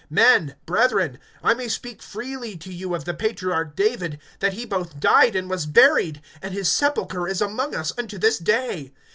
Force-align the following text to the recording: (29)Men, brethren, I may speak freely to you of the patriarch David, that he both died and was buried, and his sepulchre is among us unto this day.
(29)Men, 0.11 0.55
brethren, 0.65 1.19
I 1.43 1.53
may 1.53 1.67
speak 1.67 2.01
freely 2.01 2.57
to 2.57 2.73
you 2.73 2.95
of 2.95 3.05
the 3.05 3.13
patriarch 3.13 3.75
David, 3.75 4.17
that 4.39 4.53
he 4.53 4.65
both 4.65 4.99
died 4.99 5.35
and 5.35 5.47
was 5.47 5.67
buried, 5.67 6.21
and 6.41 6.55
his 6.55 6.71
sepulchre 6.71 7.27
is 7.27 7.39
among 7.39 7.75
us 7.75 7.93
unto 7.99 8.17
this 8.17 8.39
day. 8.39 8.93